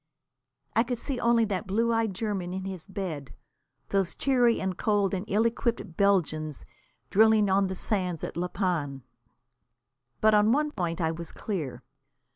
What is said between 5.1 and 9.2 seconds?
and ill equipped Belgians drilling on the sands at La Panne.